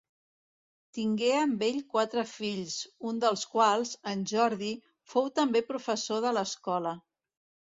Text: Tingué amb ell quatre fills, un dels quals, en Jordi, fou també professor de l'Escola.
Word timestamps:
Tingué 0.97 1.27
amb 1.41 1.61
ell 1.67 1.77
quatre 1.95 2.23
fills, 2.31 2.77
un 3.11 3.21
dels 3.25 3.45
quals, 3.53 3.93
en 4.13 4.25
Jordi, 4.35 4.71
fou 5.15 5.31
també 5.41 5.63
professor 5.69 6.25
de 6.27 6.33
l'Escola. 6.41 6.97